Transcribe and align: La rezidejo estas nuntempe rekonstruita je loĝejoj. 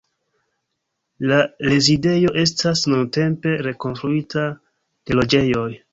La 1.31 1.37
rezidejo 1.67 2.33
estas 2.45 2.83
nuntempe 2.95 3.55
rekonstruita 3.69 4.47
je 4.49 5.19
loĝejoj. 5.21 5.69